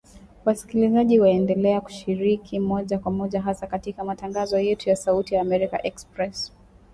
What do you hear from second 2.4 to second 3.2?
moja kwa